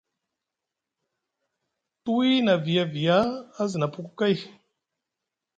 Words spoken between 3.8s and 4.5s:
puku kay.